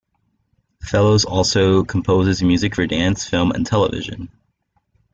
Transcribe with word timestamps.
Fellows 0.81 1.25
also 1.25 1.83
composes 1.83 2.41
music 2.41 2.73
for 2.73 2.87
dance, 2.87 3.29
film 3.29 3.51
and 3.51 3.67
television. 3.67 4.29